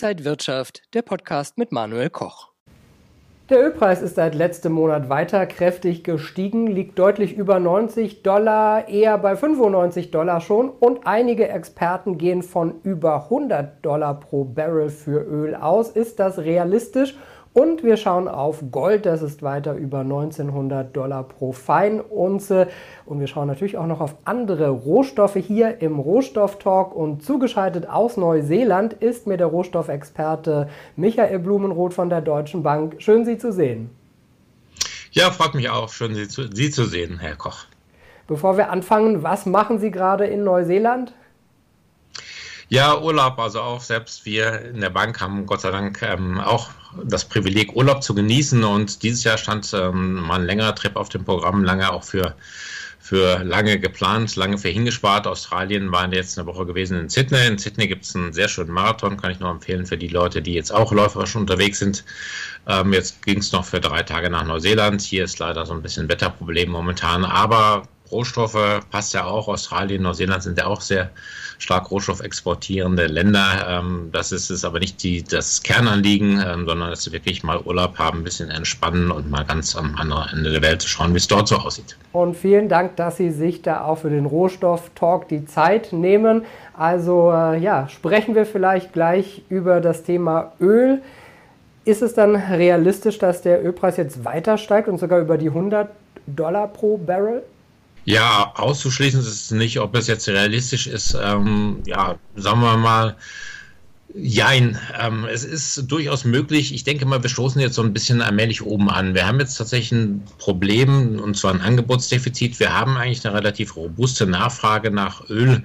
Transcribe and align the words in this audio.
Inside 0.00 0.24
Wirtschaft, 0.24 0.82
der 0.94 1.02
Podcast 1.02 1.58
mit 1.58 1.72
Manuel 1.72 2.08
Koch. 2.08 2.52
Der 3.50 3.64
Ölpreis 3.64 4.00
ist 4.00 4.14
seit 4.14 4.36
letztem 4.36 4.70
Monat 4.70 5.08
weiter 5.08 5.44
kräftig 5.44 6.04
gestiegen, 6.04 6.68
liegt 6.68 6.96
deutlich 7.00 7.36
über 7.36 7.58
90 7.58 8.22
Dollar, 8.22 8.88
eher 8.88 9.18
bei 9.18 9.34
95 9.34 10.12
Dollar 10.12 10.40
schon 10.40 10.70
und 10.70 11.04
einige 11.04 11.48
Experten 11.48 12.16
gehen 12.16 12.44
von 12.44 12.80
über 12.84 13.24
100 13.24 13.84
Dollar 13.84 14.20
pro 14.20 14.44
Barrel 14.44 14.88
für 14.90 15.20
Öl 15.20 15.56
aus. 15.56 15.90
Ist 15.90 16.20
das 16.20 16.38
realistisch? 16.38 17.16
Und 17.58 17.82
wir 17.82 17.96
schauen 17.96 18.28
auf 18.28 18.62
Gold, 18.70 19.04
das 19.04 19.20
ist 19.20 19.42
weiter 19.42 19.74
über 19.74 20.02
1900 20.02 20.96
Dollar 20.96 21.24
pro 21.24 21.50
Feinunze. 21.50 22.68
Und 23.04 23.18
wir 23.18 23.26
schauen 23.26 23.48
natürlich 23.48 23.76
auch 23.76 23.88
noch 23.88 24.00
auf 24.00 24.14
andere 24.24 24.68
Rohstoffe 24.68 25.34
hier 25.34 25.82
im 25.82 25.98
Rohstofftalk. 25.98 26.94
Und 26.94 27.24
zugeschaltet 27.24 27.88
aus 27.88 28.16
Neuseeland 28.16 28.92
ist 28.92 29.26
mir 29.26 29.38
der 29.38 29.48
Rohstoffexperte 29.48 30.68
Michael 30.94 31.40
Blumenroth 31.40 31.94
von 31.94 32.08
der 32.08 32.20
Deutschen 32.20 32.62
Bank. 32.62 32.94
Schön, 32.98 33.24
Sie 33.24 33.38
zu 33.38 33.52
sehen. 33.52 33.90
Ja, 35.10 35.32
freut 35.32 35.54
mich 35.54 35.68
auch. 35.68 35.92
Schön, 35.92 36.14
Sie 36.14 36.28
zu, 36.28 36.44
Sie 36.54 36.70
zu 36.70 36.84
sehen, 36.84 37.18
Herr 37.18 37.34
Koch. 37.34 37.64
Bevor 38.28 38.56
wir 38.56 38.70
anfangen, 38.70 39.24
was 39.24 39.46
machen 39.46 39.80
Sie 39.80 39.90
gerade 39.90 40.26
in 40.26 40.44
Neuseeland? 40.44 41.12
Ja, 42.68 43.00
Urlaub, 43.00 43.36
also 43.40 43.62
auch 43.62 43.80
selbst 43.80 44.26
wir 44.26 44.66
in 44.66 44.80
der 44.80 44.90
Bank 44.90 45.20
haben 45.20 45.46
Gott 45.46 45.62
sei 45.62 45.72
Dank 45.72 46.02
ähm, 46.02 46.38
auch 46.38 46.68
das 47.04 47.24
Privileg, 47.24 47.74
Urlaub 47.74 48.02
zu 48.02 48.14
genießen. 48.14 48.64
Und 48.64 49.02
dieses 49.02 49.24
Jahr 49.24 49.38
stand 49.38 49.72
ähm, 49.74 50.22
mal 50.22 50.40
ein 50.40 50.46
längerer 50.46 50.74
Trip 50.74 50.96
auf 50.96 51.08
dem 51.08 51.24
Programm, 51.24 51.64
lange 51.64 51.92
auch 51.92 52.04
für, 52.04 52.34
für 52.98 53.42
lange 53.44 53.78
geplant, 53.78 54.36
lange 54.36 54.58
für 54.58 54.68
hingespart. 54.68 55.26
Australien 55.26 55.92
waren 55.92 56.12
jetzt 56.12 56.38
eine 56.38 56.46
Woche 56.46 56.66
gewesen 56.66 56.98
in 56.98 57.08
Sydney. 57.08 57.46
In 57.46 57.58
Sydney 57.58 57.88
gibt 57.88 58.04
es 58.04 58.14
einen 58.14 58.32
sehr 58.32 58.48
schönen 58.48 58.70
Marathon, 58.70 59.16
kann 59.16 59.30
ich 59.30 59.40
nur 59.40 59.50
empfehlen 59.50 59.86
für 59.86 59.98
die 59.98 60.08
Leute, 60.08 60.42
die 60.42 60.54
jetzt 60.54 60.72
auch 60.72 60.92
läuferisch 60.92 61.36
unterwegs 61.36 61.78
sind. 61.78 62.04
Ähm, 62.66 62.92
jetzt 62.92 63.22
ging 63.22 63.38
es 63.38 63.52
noch 63.52 63.64
für 63.64 63.80
drei 63.80 64.02
Tage 64.02 64.30
nach 64.30 64.44
Neuseeland. 64.44 65.00
Hier 65.02 65.24
ist 65.24 65.38
leider 65.38 65.66
so 65.66 65.72
ein 65.74 65.82
bisschen 65.82 66.08
Wetterproblem 66.08 66.70
momentan, 66.70 67.24
aber 67.24 67.88
Rohstoffe 68.10 68.80
passt 68.90 69.14
ja 69.14 69.24
auch. 69.24 69.48
Australien, 69.48 70.02
Neuseeland 70.02 70.42
sind 70.42 70.58
ja 70.58 70.66
auch 70.66 70.80
sehr 70.80 71.10
stark 71.58 71.90
rohstoffexportierende 71.90 73.06
Länder. 73.06 73.66
Ähm, 73.68 74.10
das 74.12 74.32
ist 74.32 74.50
es 74.50 74.64
aber 74.64 74.78
nicht 74.78 75.02
die, 75.02 75.22
das 75.22 75.62
Kernanliegen, 75.62 76.42
ähm, 76.46 76.66
sondern 76.66 76.90
dass 76.90 77.04
sie 77.04 77.12
wirklich 77.12 77.42
mal 77.42 77.60
Urlaub 77.60 77.98
haben, 77.98 78.18
ein 78.18 78.24
bisschen 78.24 78.50
entspannen 78.50 79.10
und 79.10 79.28
mal 79.28 79.44
ganz 79.44 79.76
am 79.76 79.96
anderen 79.96 80.28
Ende 80.38 80.52
der 80.52 80.62
Welt 80.62 80.80
zu 80.80 80.88
schauen, 80.88 81.12
wie 81.12 81.18
es 81.18 81.26
dort 81.26 81.48
so 81.48 81.56
aussieht. 81.56 81.96
Und 82.12 82.36
vielen 82.36 82.68
Dank, 82.68 82.96
dass 82.96 83.16
Sie 83.16 83.30
sich 83.30 83.62
da 83.62 83.84
auch 83.84 83.98
für 83.98 84.10
den 84.10 84.26
Rohstoff-Talk 84.26 85.28
die 85.28 85.46
Zeit 85.46 85.92
nehmen. 85.92 86.44
Also 86.76 87.32
äh, 87.32 87.58
ja, 87.58 87.88
sprechen 87.88 88.34
wir 88.34 88.46
vielleicht 88.46 88.92
gleich 88.92 89.42
über 89.48 89.80
das 89.80 90.04
Thema 90.04 90.52
Öl. 90.60 91.02
Ist 91.84 92.02
es 92.02 92.14
dann 92.14 92.36
realistisch, 92.36 93.18
dass 93.18 93.42
der 93.42 93.64
Ölpreis 93.64 93.96
jetzt 93.96 94.24
weiter 94.24 94.58
steigt 94.58 94.88
und 94.88 94.98
sogar 94.98 95.20
über 95.20 95.38
die 95.38 95.48
100 95.48 95.88
Dollar 96.26 96.68
pro 96.68 96.98
Barrel? 96.98 97.42
Ja, 98.04 98.52
auszuschließen 98.54 99.20
ist 99.20 99.26
es 99.26 99.50
nicht, 99.50 99.80
ob 99.80 99.94
es 99.94 100.06
jetzt 100.06 100.28
realistisch 100.28 100.86
ist. 100.86 101.16
Ähm, 101.20 101.82
ja, 101.86 102.16
sagen 102.36 102.60
wir 102.60 102.76
mal, 102.76 103.16
Jein, 104.14 104.78
ähm, 104.98 105.26
es 105.26 105.44
ist 105.44 105.84
durchaus 105.86 106.24
möglich. 106.24 106.72
Ich 106.72 106.82
denke 106.82 107.04
mal, 107.04 107.22
wir 107.22 107.28
stoßen 107.28 107.60
jetzt 107.60 107.74
so 107.74 107.82
ein 107.82 107.92
bisschen 107.92 108.22
allmählich 108.22 108.62
oben 108.62 108.88
an. 108.88 109.14
Wir 109.14 109.26
haben 109.26 109.38
jetzt 109.38 109.56
tatsächlich 109.56 109.92
ein 109.92 110.22
Problem, 110.38 111.20
und 111.20 111.36
zwar 111.36 111.52
ein 111.52 111.60
Angebotsdefizit. 111.60 112.58
Wir 112.58 112.72
haben 112.72 112.96
eigentlich 112.96 113.24
eine 113.26 113.36
relativ 113.36 113.76
robuste 113.76 114.26
Nachfrage 114.26 114.90
nach 114.90 115.28
Öl. 115.28 115.62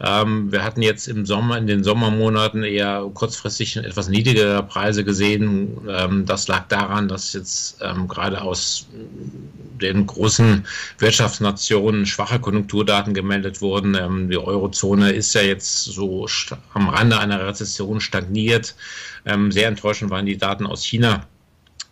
Ähm, 0.00 0.52
wir 0.52 0.62
hatten 0.62 0.82
jetzt 0.82 1.08
im 1.08 1.26
Sommer, 1.26 1.58
in 1.58 1.66
den 1.66 1.82
Sommermonaten 1.82 2.62
eher 2.62 3.10
kurzfristig 3.14 3.76
etwas 3.76 4.08
niedrigere 4.08 4.62
Preise 4.62 5.04
gesehen. 5.04 5.76
Ähm, 5.88 6.24
das 6.24 6.46
lag 6.46 6.68
daran, 6.68 7.08
dass 7.08 7.32
jetzt 7.32 7.78
ähm, 7.82 8.06
gerade 8.06 8.42
aus 8.42 8.86
den 9.80 10.06
großen 10.06 10.66
Wirtschaftsnationen 10.98 12.06
schwache 12.06 12.38
Konjunkturdaten 12.38 13.12
gemeldet 13.12 13.60
wurden. 13.60 13.96
Ähm, 13.96 14.30
die 14.30 14.38
Eurozone 14.38 15.10
ist 15.10 15.34
ja 15.34 15.42
jetzt 15.42 15.84
so 15.84 16.28
am 16.74 16.88
Rande 16.88 17.18
einer 17.18 17.44
Rezession 17.44 18.00
stagniert. 18.00 18.76
Ähm, 19.26 19.50
sehr 19.50 19.66
enttäuschend 19.66 20.10
waren 20.10 20.26
die 20.26 20.38
Daten 20.38 20.66
aus 20.66 20.84
China. 20.84 21.26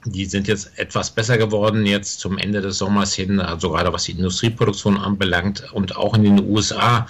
Die 0.08 0.24
sind 0.24 0.46
jetzt 0.46 0.70
etwas 0.76 1.10
besser 1.10 1.36
geworden, 1.36 1.84
jetzt 1.84 2.20
zum 2.20 2.38
Ende 2.38 2.60
des 2.60 2.78
Sommers 2.78 3.12
hin, 3.14 3.40
also 3.40 3.70
gerade 3.70 3.92
was 3.92 4.04
die 4.04 4.12
Industrieproduktion 4.12 4.96
anbelangt 4.96 5.72
und 5.72 5.96
auch 5.96 6.14
in 6.14 6.22
den 6.22 6.48
USA 6.48 7.06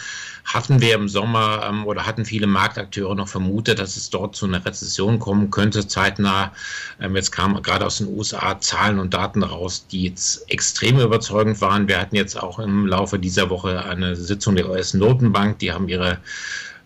hatten 0.47 0.81
wir 0.81 0.95
im 0.95 1.09
Sommer 1.09 1.67
ähm, 1.69 1.84
oder 1.84 2.07
hatten 2.07 2.25
viele 2.25 2.47
Marktakteure 2.47 3.15
noch 3.15 3.29
vermutet, 3.29 3.79
dass 3.81 3.97
es 3.97 4.11
dort 4.11 4.37
zu 4.37 4.47
einer 4.47 4.65
Rezession 4.65 5.19
kommen 5.19 5.51
könnte, 5.51 5.87
zeitnah. 5.87 6.53
Ähm, 7.01 7.17
jetzt 7.17 7.33
kamen 7.33 7.61
gerade 7.62 7.84
aus 7.84 7.99
den 7.99 8.17
USA 8.17 8.59
Zahlen 8.61 8.99
und 8.99 9.13
Daten 9.13 9.43
raus, 9.43 9.87
die 9.91 10.05
jetzt 10.05 10.51
extrem 10.51 11.01
überzeugend 11.01 11.61
waren. 11.61 11.89
Wir 11.89 12.01
hatten 12.01 12.17
jetzt 12.17 12.41
auch 12.41 12.61
im 12.61 12.87
Laufe 12.87 13.19
dieser 13.19 13.51
Woche 13.51 13.84
eine 13.84 14.15
Sitzung 14.15 14.55
der 14.55 14.71
US-Notenbank, 14.71 15.59
die 15.59 15.73
haben 15.73 15.89
ihre 15.89 16.19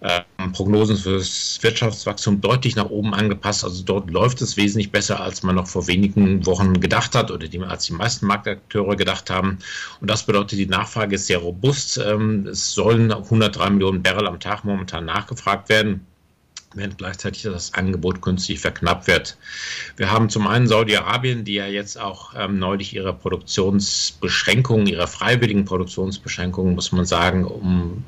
ähm, 0.03 0.53
Prognosen 0.53 0.97
fürs 0.97 1.59
Wirtschaftswachstum 1.61 2.41
deutlich 2.41 2.75
nach 2.75 2.89
oben 2.89 3.13
angepasst. 3.13 3.65
Also 3.65 3.83
dort 3.85 4.11
läuft 4.11 4.41
es 4.41 4.57
wesentlich 4.57 4.91
besser, 4.91 5.21
als 5.21 5.43
man 5.43 5.57
noch 5.57 5.67
vor 5.67 5.87
wenigen 5.87 6.47
Wochen 6.47 6.81
gedacht 6.81 7.15
hat 7.15 7.31
oder 7.31 7.49
die, 7.49 7.61
als 7.61 7.85
die 7.85 7.93
meisten 7.93 8.27
Marktakteure 8.27 8.97
gedacht 8.97 9.29
haben. 9.29 9.59
Und 10.01 10.11
das 10.11 10.25
bedeutet, 10.25 10.59
die 10.59 10.67
Nachfrage 10.67 11.17
ist 11.17 11.27
sehr 11.27 11.39
robust. 11.39 11.99
Ähm, 11.99 12.47
es 12.47 12.73
sollen 12.73 13.13
103 13.13 13.71
Millionen 13.71 14.03
Barrel 14.03 14.27
am 14.27 14.41
Tag 14.41 14.65
momentan 14.65 15.05
nachgefragt 15.05 15.69
werden 15.69 16.07
während 16.75 16.99
gleichzeitig 16.99 17.43
das 17.43 17.75
Angebot 17.75 18.21
künstlich 18.21 18.61
verknappt 18.61 19.09
wird. 19.09 19.37
Wir 19.97 20.13
haben 20.13 20.31
zum 20.31 20.47
einen 20.47 20.69
Saudi-Arabien, 20.69 21.45
die 21.45 21.55
ja 21.55 21.67
jetzt 21.67 21.99
auch 21.99 22.33
ähm, 22.37 22.59
neulich 22.61 22.95
ihre 22.95 23.13
Produktionsbeschränkungen, 23.13 24.87
ihre 24.87 25.09
freiwilligen 25.09 25.65
Produktionsbeschränkungen, 25.65 26.77
muss 26.77 26.93
man 26.93 27.07
sagen, 27.07 27.45
um 27.45 28.05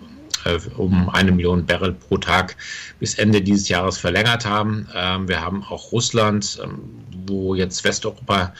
um 0.76 1.08
eine 1.10 1.32
Million 1.32 1.66
Barrel 1.66 1.92
pro 1.92 2.19
Tag 2.19 2.56
bis 2.98 3.14
Ende 3.14 3.42
dieses 3.42 3.69
Jahres 3.69 3.98
verlängert 3.98 4.47
haben. 4.47 4.88
Ähm, 4.94 5.28
wir 5.28 5.41
haben 5.41 5.64
auch 5.64 5.92
Russland, 5.92 6.60
ähm, 6.62 6.80
wo 7.26 7.54
jetzt 7.54 7.84
Westeuropa 7.84 8.52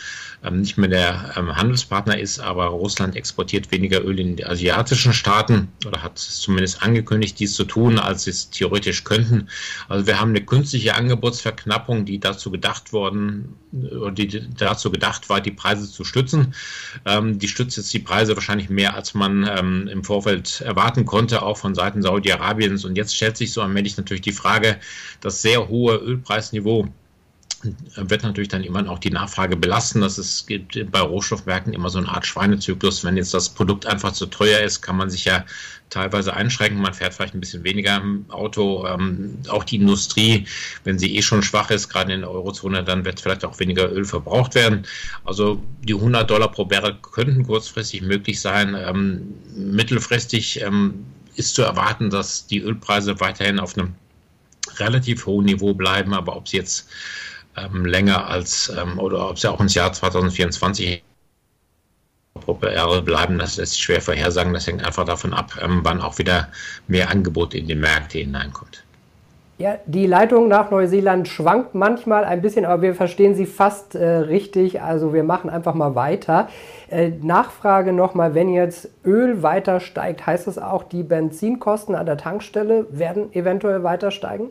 ähm, 0.45 0.61
nicht 0.61 0.77
mehr 0.77 0.89
der 0.89 1.35
ähm, 1.37 1.55
Handelspartner 1.55 2.19
ist, 2.19 2.41
aber 2.41 2.67
Russland 2.67 3.15
exportiert 3.15 3.71
weniger 3.71 4.05
Öl 4.05 4.19
in 4.19 4.37
die 4.37 4.45
asiatischen 4.45 5.13
Staaten 5.13 5.69
oder 5.87 6.03
hat 6.03 6.19
zumindest 6.19 6.83
angekündigt, 6.83 7.39
dies 7.39 7.55
zu 7.55 7.65
tun, 7.65 7.99
als 7.99 8.25
sie 8.25 8.31
es 8.31 8.51
theoretisch 8.51 9.05
könnten. 9.05 9.49
Also 9.89 10.07
wir 10.07 10.19
haben 10.19 10.31
eine 10.31 10.45
künstliche 10.45 10.95
Angebotsverknappung, 10.95 12.05
die 12.05 12.19
dazu 12.19 12.51
gedacht 12.51 12.93
worden, 12.93 13.57
oder 13.73 14.11
die 14.11 14.49
dazu 14.57 14.91
gedacht 14.91 15.29
war, 15.29 15.41
die 15.41 15.53
Preise 15.53 15.91
zu 15.91 16.05
stützen. 16.05 16.55
Ähm, 17.07 17.39
die 17.39 17.49
stützt 17.49 17.77
jetzt 17.77 17.93
die 17.95 18.01
Preise 18.01 18.35
wahrscheinlich 18.35 18.69
mehr, 18.69 18.95
als 18.95 19.15
man 19.15 19.43
im 19.43 20.05
Vorfeld 20.05 20.61
erwarten 20.61 21.05
konnte, 21.05 21.43
auch 21.43 21.57
von 21.57 21.75
Seiten 21.75 22.03
Saudi-Arabiens. 22.03 22.85
Und 22.85 22.97
jetzt 22.97 23.15
stellt 23.15 23.37
sich 23.37 23.53
so 23.53 23.63
allmählich 23.63 23.97
natürlich 23.97 24.23
die 24.23 24.33
Frage, 24.33 24.79
das 25.21 25.43
sehr 25.43 25.69
hohe 25.69 25.97
Ölpreisniveau 25.97 26.89
wird 27.97 28.23
natürlich 28.23 28.49
dann 28.49 28.65
immer 28.65 28.89
auch 28.91 28.99
die 28.99 29.11
Nachfrage 29.11 29.57
belasten. 29.57 30.01
Das 30.01 30.19
ist, 30.19 30.47
gibt 30.47 30.91
bei 30.91 31.01
Rohstoffmärkten 31.01 31.73
immer 31.73 31.91
so 31.91 31.99
eine 31.99 32.09
Art 32.09 32.27
Schweinezyklus. 32.27 33.05
Wenn 33.05 33.17
jetzt 33.17 33.35
das 33.35 33.49
Produkt 33.49 33.87
einfach 33.87 34.13
zu 34.13 34.27
teuer 34.27 34.61
ist, 34.61 34.83
kann 34.83 34.97
man 34.97 35.11
sich 35.11 35.25
ja 35.25 35.45
teilweise 35.91 36.35
einschränken. 36.35 36.81
Man 36.81 36.95
fährt 36.95 37.15
vielleicht 37.15 37.35
ein 37.35 37.41
bisschen 37.41 37.63
weniger 37.65 37.97
im 37.99 38.25
Auto. 38.31 38.87
Ähm, 38.87 39.39
auch 39.49 39.65
die 39.65 39.77
Industrie, 39.77 40.47
wenn 40.85 40.99
sie 40.99 41.17
eh 41.17 41.23
schon 41.23 41.43
schwach 41.43 41.71
ist, 41.71 41.89
gerade 41.89 42.13
in 42.13 42.21
der 42.21 42.31
Eurozone, 42.31 42.83
dann 42.83 43.05
wird 43.05 43.21
vielleicht 43.21 43.45
auch 43.45 43.61
weniger 43.61 43.93
Öl 43.93 44.05
verbraucht 44.05 44.55
werden. 44.55 44.87
Also 45.25 45.63
die 45.83 45.95
100 45.95 46.29
Dollar 46.29 46.51
pro 46.51 46.65
Barrel 46.65 46.97
könnten 47.01 47.45
kurzfristig 47.45 48.03
möglich 48.03 48.41
sein. 48.41 48.75
Ähm, 48.77 49.35
mittelfristig 49.55 50.61
ähm, 50.63 51.05
ist 51.37 51.55
zu 51.55 51.63
erwarten, 51.63 52.11
dass 52.11 52.47
die 52.47 52.61
Ölpreise 52.61 53.21
weiterhin 53.21 53.61
auf 53.61 53.77
einem 53.77 53.95
relativ 54.79 55.27
hohen 55.27 55.45
Niveau 55.45 55.75
bleiben. 55.75 56.15
Aber 56.15 56.37
ob 56.37 56.49
sie 56.49 56.57
jetzt 56.57 56.89
ähm, 57.57 57.85
länger 57.85 58.27
als, 58.29 58.73
ähm, 58.77 58.99
oder 58.99 59.31
ob 59.31 59.39
sie 59.39 59.51
auch 59.51 59.61
ins 59.61 59.75
Jahr 59.75 59.93
2024 59.93 61.03
bleiben, 63.05 63.39
das 63.39 63.57
lässt 63.57 63.73
sich 63.75 63.83
schwer 63.83 64.01
vorhersagen. 64.01 64.53
Das 64.53 64.67
hängt 64.67 64.85
einfach 64.85 65.05
davon 65.05 65.33
ab, 65.33 65.53
ähm, 65.63 65.81
wann 65.83 66.01
auch 66.01 66.19
wieder 66.19 66.49
mehr 66.89 67.11
Angebot 67.11 67.55
in 67.55 67.67
die 67.67 67.75
Märkte 67.75 68.19
hineinkommt. 68.19 68.85
Ja, 69.59 69.77
die 69.87 70.07
Leitung 70.07 70.49
nach 70.49 70.71
Neuseeland 70.73 71.29
schwankt 71.29 71.75
manchmal 71.75 72.25
ein 72.25 72.43
bisschen, 72.43 72.65
aber 72.65 72.83
wir 72.83 72.95
verstehen 72.97 73.37
sie 73.37 73.47
fast 73.47 73.95
äh, 73.95 74.05
richtig. 74.05 74.81
Also 74.81 75.13
wir 75.13 75.23
machen 75.23 75.51
einfach 75.51 75.75
mal 75.75 75.95
weiter. 75.95 76.49
Äh, 76.91 77.11
Nachfrage 77.23 77.93
nochmal, 77.93 78.35
wenn 78.35 78.49
jetzt 78.49 78.89
Öl 79.05 79.43
weiter 79.43 79.79
steigt, 79.79 80.27
heißt 80.27 80.49
das 80.49 80.59
auch, 80.59 80.83
die 80.83 81.05
Benzinkosten 81.05 81.95
an 81.95 82.07
der 82.07 82.17
Tankstelle 82.17 82.87
werden 82.91 83.33
eventuell 83.35 83.85
weiter 83.85 84.11
steigen? 84.11 84.49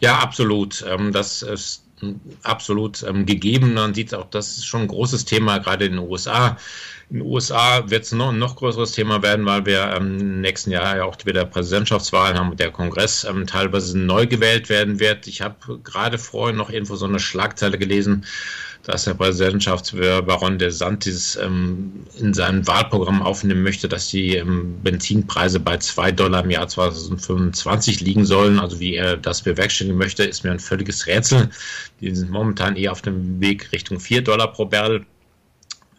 Ja, 0.00 0.18
absolut. 0.18 0.84
Ähm, 0.88 1.12
das 1.12 1.42
ist 1.42 1.84
absolut 2.42 3.02
ähm, 3.02 3.26
gegeben. 3.26 3.74
Man 3.74 3.94
sieht 3.94 4.14
auch, 4.14 4.30
das 4.30 4.58
ist 4.58 4.66
schon 4.66 4.82
ein 4.82 4.88
großes 4.88 5.24
Thema, 5.24 5.58
gerade 5.58 5.86
in 5.86 5.92
den 5.92 6.08
USA. 6.08 6.56
In 7.10 7.18
den 7.18 7.26
USA 7.26 7.90
wird 7.90 8.04
es 8.04 8.12
noch 8.12 8.28
ein 8.28 8.38
noch 8.38 8.56
größeres 8.56 8.92
Thema 8.92 9.22
werden, 9.22 9.46
weil 9.46 9.64
wir 9.66 9.94
ähm, 9.96 10.18
im 10.20 10.40
nächsten 10.40 10.70
Jahr 10.70 10.96
ja 10.96 11.04
auch 11.04 11.16
wieder 11.24 11.44
Präsidentschaftswahlen 11.44 12.38
haben 12.38 12.50
und 12.50 12.60
der 12.60 12.70
Kongress 12.70 13.24
ähm, 13.24 13.46
teilweise 13.46 13.98
neu 13.98 14.26
gewählt 14.26 14.68
werden 14.68 15.00
wird. 15.00 15.26
Ich 15.26 15.40
habe 15.40 15.80
gerade 15.82 16.18
vorhin 16.18 16.56
noch 16.56 16.70
irgendwo 16.70 16.96
so 16.96 17.06
eine 17.06 17.18
Schlagzeile 17.18 17.78
gelesen, 17.78 18.26
dass 18.84 19.04
der 19.04 19.14
Präsidentschaftsbaron 19.14 20.58
de 20.58 20.70
Santis 20.70 21.36
ähm, 21.36 22.06
in 22.18 22.32
seinem 22.32 22.66
Wahlprogramm 22.66 23.22
aufnehmen 23.22 23.62
möchte, 23.62 23.88
dass 23.88 24.08
die 24.08 24.36
ähm, 24.36 24.78
Benzinpreise 24.82 25.60
bei 25.60 25.76
2 25.76 26.12
Dollar 26.12 26.44
im 26.44 26.50
Jahr 26.50 26.68
2025 26.68 28.00
liegen 28.00 28.24
sollen. 28.24 28.58
Also 28.58 28.80
wie 28.80 28.94
er 28.94 29.16
das 29.16 29.42
bewerkstelligen 29.42 29.98
möchte, 29.98 30.24
ist 30.24 30.44
mir 30.44 30.52
ein 30.52 30.60
völliges 30.60 31.06
Rätsel. 31.06 31.50
Die 32.00 32.14
sind 32.14 32.30
momentan 32.30 32.76
eher 32.76 32.92
auf 32.92 33.02
dem 33.02 33.40
Weg 33.40 33.70
Richtung 33.72 34.00
4 34.00 34.22
Dollar 34.22 34.52
pro 34.52 34.64
Barrel 34.64 35.04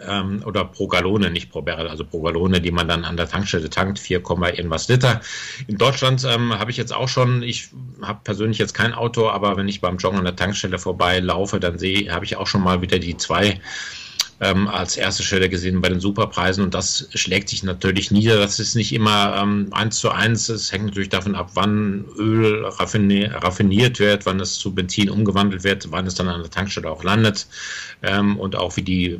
ähm, 0.05 0.43
oder 0.45 0.65
pro 0.65 0.87
Gallone, 0.87 1.29
nicht 1.29 1.51
pro 1.51 1.61
Barrel, 1.61 1.87
also 1.87 2.03
pro 2.03 2.21
Gallone, 2.21 2.61
die 2.61 2.71
man 2.71 2.87
dann 2.87 3.05
an 3.05 3.17
der 3.17 3.27
Tankstelle 3.27 3.69
tankt, 3.69 3.99
4, 3.99 4.19
irgendwas 4.19 4.87
Liter. 4.87 5.21
In 5.67 5.77
Deutschland 5.77 6.23
ähm, 6.25 6.57
habe 6.57 6.71
ich 6.71 6.77
jetzt 6.77 6.93
auch 6.93 7.07
schon, 7.07 7.43
ich 7.43 7.69
habe 8.01 8.19
persönlich 8.23 8.57
jetzt 8.57 8.73
kein 8.73 8.93
Auto, 8.93 9.29
aber 9.29 9.57
wenn 9.57 9.67
ich 9.67 9.81
beim 9.81 9.97
Joggen 9.97 10.19
an 10.19 10.25
der 10.25 10.35
Tankstelle 10.35 10.79
vorbei 10.79 11.19
laufe, 11.19 11.59
dann 11.59 11.77
sehe, 11.77 12.11
habe 12.11 12.25
ich 12.25 12.37
auch 12.37 12.47
schon 12.47 12.63
mal 12.63 12.81
wieder 12.81 12.99
die 12.99 13.17
zwei 13.17 13.59
ähm, 14.41 14.67
als 14.67 14.95
erste 14.95 15.23
Stelle 15.23 15.49
gesehen 15.49 15.81
bei 15.81 15.89
den 15.89 15.99
Superpreisen 15.99 16.63
und 16.63 16.73
das 16.73 17.09
schlägt 17.13 17.49
sich 17.49 17.63
natürlich 17.63 18.09
nieder. 18.09 18.37
Das 18.37 18.59
ist 18.59 18.75
nicht 18.75 18.93
immer 18.93 19.35
ähm, 19.37 19.67
eins 19.71 19.97
zu 19.99 20.11
eins. 20.11 20.47
Es 20.47 20.71
hängt 20.71 20.85
natürlich 20.85 21.09
davon 21.09 21.35
ab, 21.35 21.51
wann 21.55 22.05
Öl 22.17 22.65
raffiniert 22.65 23.99
wird, 23.99 24.25
wann 24.25 24.39
es 24.39 24.57
zu 24.57 24.73
Benzin 24.73 25.09
umgewandelt 25.09 25.63
wird, 25.63 25.91
wann 25.91 26.07
es 26.07 26.15
dann 26.15 26.29
an 26.29 26.41
der 26.41 26.51
Tankstelle 26.51 26.89
auch 26.89 27.03
landet 27.03 27.47
ähm, 28.01 28.39
und 28.39 28.55
auch 28.55 28.77
wie 28.77 28.83
die 28.83 29.11
äh, 29.11 29.17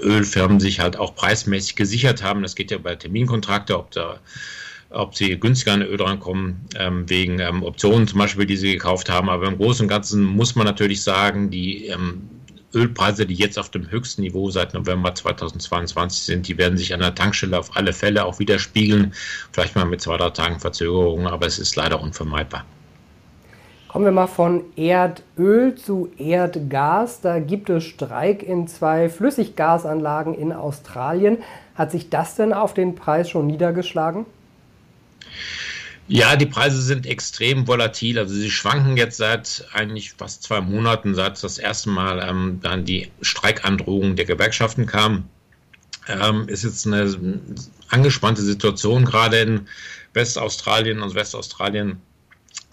Ölfirmen 0.00 0.60
sich 0.60 0.78
halt 0.78 0.96
auch 0.96 1.16
preismäßig 1.16 1.74
gesichert 1.74 2.22
haben. 2.22 2.42
Das 2.42 2.54
geht 2.54 2.70
ja 2.70 2.78
bei 2.78 2.94
Terminkontrakte, 2.94 3.76
ob 3.76 3.90
da 3.90 4.20
ob 4.90 5.16
sie 5.16 5.38
günstiger 5.38 5.72
an 5.72 5.82
Öl 5.82 5.96
drankommen, 5.96 6.60
ähm, 6.78 7.08
wegen 7.10 7.40
ähm, 7.40 7.64
Optionen 7.64 8.06
zum 8.06 8.20
Beispiel, 8.20 8.46
die 8.46 8.56
sie 8.56 8.72
gekauft 8.72 9.10
haben. 9.10 9.28
Aber 9.28 9.48
im 9.48 9.56
Großen 9.56 9.84
und 9.84 9.88
Ganzen 9.88 10.22
muss 10.22 10.54
man 10.54 10.64
natürlich 10.64 11.02
sagen, 11.02 11.50
die 11.50 11.86
ähm, 11.86 12.30
Ölpreise, 12.74 13.26
die 13.26 13.34
jetzt 13.34 13.58
auf 13.58 13.70
dem 13.70 13.90
höchsten 13.90 14.22
Niveau 14.22 14.50
seit 14.50 14.74
November 14.74 15.14
2022 15.14 16.22
sind, 16.22 16.48
die 16.48 16.58
werden 16.58 16.76
sich 16.76 16.92
an 16.92 17.00
der 17.00 17.14
Tankstelle 17.14 17.58
auf 17.58 17.76
alle 17.76 17.92
Fälle 17.92 18.24
auch 18.24 18.38
widerspiegeln. 18.38 19.14
Vielleicht 19.52 19.76
mal 19.76 19.84
mit 19.84 20.00
zwei, 20.00 20.16
drei 20.16 20.30
Tagen 20.30 20.60
Verzögerung, 20.60 21.26
aber 21.26 21.46
es 21.46 21.58
ist 21.58 21.76
leider 21.76 22.00
unvermeidbar. 22.00 22.64
Kommen 23.88 24.04
wir 24.04 24.12
mal 24.12 24.26
von 24.26 24.62
Erdöl 24.76 25.74
zu 25.74 26.10
Erdgas. 26.18 27.22
Da 27.22 27.38
gibt 27.38 27.70
es 27.70 27.84
Streik 27.84 28.42
in 28.42 28.68
zwei 28.68 29.08
Flüssiggasanlagen 29.08 30.34
in 30.34 30.52
Australien. 30.52 31.38
Hat 31.74 31.92
sich 31.92 32.10
das 32.10 32.34
denn 32.34 32.52
auf 32.52 32.74
den 32.74 32.94
Preis 32.94 33.30
schon 33.30 33.46
niedergeschlagen? 33.46 34.26
Ja, 35.22 35.28
die 36.08 36.46
Preise 36.46 36.82
sind 36.82 37.06
extrem 37.06 37.66
volatil. 37.66 38.18
Also 38.18 38.34
sie 38.34 38.50
schwanken 38.50 38.96
jetzt 38.96 39.16
seit 39.16 39.66
eigentlich 39.72 40.12
fast 40.12 40.44
zwei 40.44 40.60
Monaten, 40.60 41.14
seit 41.14 41.42
das 41.42 41.58
erste 41.58 41.90
Mal 41.90 42.24
ähm, 42.28 42.60
dann 42.62 42.84
die 42.84 43.10
Streikandrohung 43.20 44.16
der 44.16 44.24
Gewerkschaften 44.24 44.86
kam. 44.86 45.28
Ähm, 46.08 46.48
ist 46.48 46.62
jetzt 46.62 46.86
eine 46.86 47.40
angespannte 47.88 48.42
Situation 48.42 49.04
gerade 49.04 49.40
in 49.40 49.66
Westaustralien 50.12 51.02
und 51.02 51.14
Westaustralien. 51.14 52.00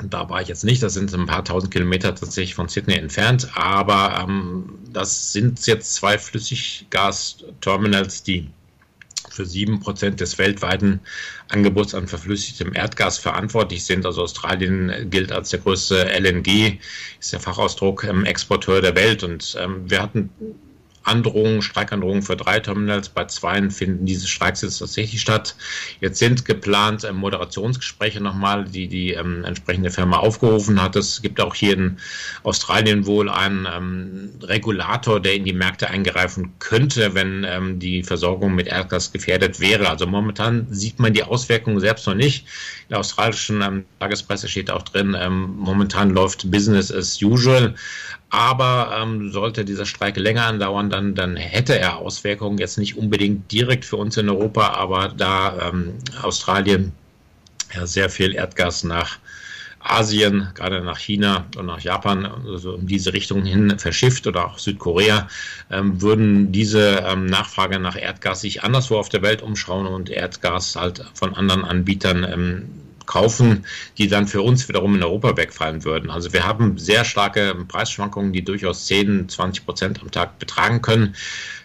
Da 0.03 0.29
war 0.29 0.41
ich 0.41 0.47
jetzt 0.47 0.63
nicht, 0.63 0.83
das 0.83 0.93
sind 0.93 1.13
ein 1.13 1.25
paar 1.25 1.43
tausend 1.43 1.71
Kilometer 1.71 2.15
tatsächlich 2.15 2.55
von 2.55 2.67
Sydney 2.67 2.95
entfernt, 2.95 3.49
aber 3.55 4.25
ähm, 4.27 4.79
das 4.91 5.33
sind 5.33 5.65
jetzt 5.65 5.95
zwei 5.95 6.17
Flüssiggasterminals, 6.17 8.23
die 8.23 8.49
für 9.33 9.45
sieben 9.45 9.79
Prozent 9.79 10.19
des 10.19 10.37
weltweiten 10.37 10.99
Angebots 11.49 11.95
an 11.95 12.07
verflüssigtem 12.07 12.73
Erdgas 12.75 13.17
verantwortlich 13.17 13.83
sind. 13.83 14.05
Also 14.05 14.21
Australien 14.23 15.09
gilt 15.09 15.31
als 15.31 15.49
der 15.49 15.59
größte 15.59 16.05
LNG, 16.19 16.79
ist 17.19 17.33
der 17.33 17.39
Fachausdruck, 17.39 18.03
ähm, 18.03 18.25
Exporteur 18.25 18.81
der 18.81 18.95
Welt. 18.95 19.23
Und 19.23 19.57
ähm, 19.59 19.89
wir 19.89 20.01
hatten 20.01 20.29
Androhungen, 21.03 21.61
Streikandrohungen 21.61 22.21
für 22.21 22.35
drei 22.35 22.59
Terminals. 22.59 23.09
Bei 23.09 23.25
zwei 23.25 23.69
finden 23.69 24.05
diese 24.05 24.27
Streiks 24.27 24.61
jetzt 24.61 24.79
tatsächlich 24.79 25.21
statt. 25.21 25.55
Jetzt 25.99 26.19
sind 26.19 26.45
geplant 26.45 27.03
ähm, 27.03 27.17
Moderationsgespräche 27.17 28.21
nochmal, 28.21 28.65
die 28.65 28.87
die 28.87 29.11
ähm, 29.11 29.43
entsprechende 29.43 29.91
Firma 29.91 30.17
aufgerufen 30.17 30.81
hat. 30.81 30.95
Es 30.95 31.21
gibt 31.21 31.39
auch 31.41 31.55
hier 31.55 31.73
in 31.73 31.97
Australien 32.43 33.05
wohl 33.05 33.29
einen 33.29 33.67
ähm, 33.71 34.29
Regulator, 34.41 35.19
der 35.19 35.35
in 35.35 35.45
die 35.45 35.53
Märkte 35.53 35.89
eingreifen 35.89 36.53
könnte, 36.59 37.13
wenn 37.13 37.43
ähm, 37.43 37.79
die 37.79 38.03
Versorgung 38.03 38.55
mit 38.55 38.67
Erdgas 38.67 39.11
gefährdet 39.11 39.59
wäre. 39.59 39.89
Also 39.89 40.07
momentan 40.07 40.67
sieht 40.69 40.99
man 40.99 41.13
die 41.13 41.23
Auswirkungen 41.23 41.79
selbst 41.79 42.07
noch 42.07 42.15
nicht. 42.15 42.45
In 42.83 42.89
der 42.89 42.99
australischen 42.99 43.61
ähm, 43.61 43.85
Tagespresse 43.99 44.47
steht 44.47 44.71
auch 44.71 44.83
drin, 44.83 45.15
ähm, 45.19 45.55
momentan 45.57 46.09
läuft 46.11 46.49
Business 46.49 46.91
as 46.91 47.21
usual. 47.21 47.75
Aber 48.33 48.97
ähm, 48.99 49.31
sollte 49.31 49.63
dieser 49.63 49.85
Streik 49.85 50.17
länger 50.17 50.47
andauern, 50.47 50.89
dann, 50.89 51.13
dann 51.13 51.35
hätte 51.35 51.77
er 51.77 51.97
Auswirkungen, 51.97 52.57
jetzt 52.57 52.79
nicht 52.79 52.97
unbedingt 52.97 53.51
direkt 53.51 53.85
für 53.85 53.97
uns 53.97 54.17
in 54.17 54.27
Europa, 54.27 54.69
aber 54.69 55.09
da 55.09 55.69
ähm, 55.69 55.93
Australien 56.19 56.93
ja, 57.75 57.85
sehr 57.85 58.09
viel 58.09 58.33
Erdgas 58.33 58.83
nach 58.83 59.19
Asien, 59.81 60.47
gerade 60.55 60.81
nach 60.81 60.97
China 60.97 61.45
und 61.57 61.67
nach 61.67 61.81
Japan, 61.81 62.25
also 62.25 62.73
in 62.73 62.87
diese 62.87 63.13
Richtung 63.13 63.45
hin 63.45 63.77
verschifft 63.77 64.25
oder 64.25 64.47
auch 64.47 64.57
Südkorea, 64.57 65.27
ähm, 65.69 66.01
würden 66.01 66.51
diese 66.51 67.03
ähm, 67.05 67.27
Nachfrage 67.27 67.77
nach 67.77 67.95
Erdgas 67.95 68.41
sich 68.41 68.63
anderswo 68.63 68.97
auf 68.97 69.09
der 69.09 69.21
Welt 69.21 69.43
umschauen 69.43 69.85
und 69.85 70.09
Erdgas 70.09 70.75
halt 70.75 71.05
von 71.13 71.35
anderen 71.35 71.65
Anbietern 71.65 72.23
ähm, 72.23 72.82
kaufen, 73.05 73.65
die 73.97 74.07
dann 74.07 74.27
für 74.27 74.41
uns 74.41 74.67
wiederum 74.67 74.95
in 74.95 75.03
Europa 75.03 75.37
wegfallen 75.37 75.83
würden. 75.83 76.09
Also 76.09 76.33
wir 76.33 76.45
haben 76.45 76.77
sehr 76.77 77.05
starke 77.05 77.55
Preisschwankungen, 77.67 78.33
die 78.33 78.43
durchaus 78.43 78.85
10, 78.85 79.29
20 79.29 79.65
Prozent 79.65 80.01
am 80.01 80.11
Tag 80.11 80.39
betragen 80.39 80.81
können. 80.81 81.15